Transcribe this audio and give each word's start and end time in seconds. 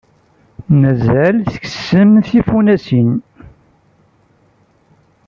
Mazal 0.79 1.35
tkessem 1.53 2.11
tifunasin? 2.27 3.11